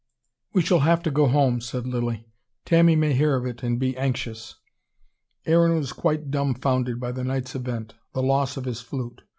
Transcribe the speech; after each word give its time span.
"We 0.51 0.63
shall 0.63 0.79
have 0.79 1.03
to 1.03 1.11
go 1.11 1.27
home," 1.27 1.61
said 1.61 1.85
Lilly. 1.85 2.25
"Tanny 2.65 2.95
may 2.95 3.13
hear 3.13 3.35
of 3.35 3.45
it 3.45 3.61
and 3.61 3.79
be 3.79 3.95
anxious." 3.95 4.55
Aaron 5.45 5.75
was 5.75 5.93
quite 5.93 6.31
dumbfounded 6.31 6.99
by 6.99 7.11
the 7.11 7.23
night's 7.23 7.53
event: 7.53 7.93
the 8.15 8.23
loss 8.23 8.57
of 8.57 8.65
his 8.65 8.81
flute. 8.81 9.21